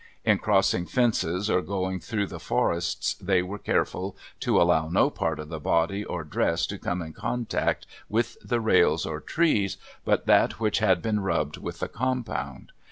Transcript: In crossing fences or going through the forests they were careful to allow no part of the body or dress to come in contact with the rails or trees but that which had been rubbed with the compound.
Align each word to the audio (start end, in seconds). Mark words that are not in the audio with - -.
In 0.25 0.39
crossing 0.39 0.87
fences 0.87 1.47
or 1.47 1.61
going 1.61 1.99
through 1.99 2.25
the 2.25 2.39
forests 2.39 3.13
they 3.21 3.43
were 3.43 3.59
careful 3.59 4.17
to 4.39 4.59
allow 4.59 4.89
no 4.89 5.11
part 5.11 5.39
of 5.39 5.49
the 5.49 5.59
body 5.59 6.03
or 6.03 6.23
dress 6.23 6.65
to 6.65 6.79
come 6.79 7.03
in 7.03 7.13
contact 7.13 7.85
with 8.09 8.35
the 8.43 8.59
rails 8.59 9.05
or 9.05 9.19
trees 9.21 9.77
but 10.03 10.25
that 10.25 10.59
which 10.59 10.79
had 10.79 11.03
been 11.03 11.19
rubbed 11.19 11.57
with 11.57 11.81
the 11.81 11.87
compound. 11.87 12.71